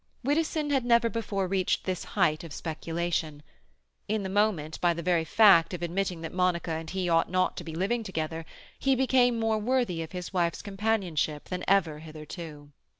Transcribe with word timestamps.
Widdowson 0.23 0.71
had 0.71 0.83
never 0.83 1.09
before 1.11 1.47
reached 1.47 1.83
this 1.83 2.03
height 2.17 2.43
of 2.43 2.51
speculation. 2.53 3.43
In 4.07 4.23
the 4.23 4.29
moment, 4.29 4.81
by 4.81 4.95
the 4.95 5.03
very 5.03 5.23
fact, 5.23 5.75
of 5.75 5.83
admitting 5.83 6.21
that 6.21 6.33
Monica 6.33 6.71
and 6.71 6.89
he 6.89 7.07
ought 7.07 7.29
not 7.29 7.55
to 7.57 7.63
be 7.63 7.75
living 7.75 8.01
together, 8.01 8.43
he 8.79 8.95
became 8.95 9.39
more 9.39 9.59
worthy 9.59 10.01
of 10.01 10.11
his 10.11 10.33
wife's 10.33 10.63
companionship 10.63 11.49
than 11.49 11.63
ever 11.67 11.99
hitherto. 11.99 12.71